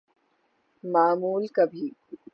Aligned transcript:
معمول 0.83 1.43
کبھی‘‘۔ 1.55 1.85